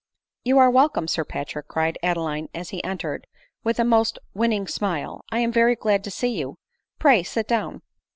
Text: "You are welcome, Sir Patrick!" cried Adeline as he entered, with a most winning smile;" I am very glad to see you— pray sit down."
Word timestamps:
"You 0.45 0.57
are 0.57 0.71
welcome, 0.71 1.07
Sir 1.07 1.23
Patrick!" 1.23 1.67
cried 1.67 1.99
Adeline 2.01 2.49
as 2.55 2.69
he 2.69 2.83
entered, 2.83 3.27
with 3.63 3.77
a 3.77 3.83
most 3.83 4.17
winning 4.33 4.65
smile;" 4.67 5.21
I 5.31 5.41
am 5.41 5.51
very 5.51 5.75
glad 5.75 6.03
to 6.05 6.09
see 6.09 6.39
you— 6.39 6.57
pray 6.99 7.21
sit 7.21 7.47
down." 7.47 7.83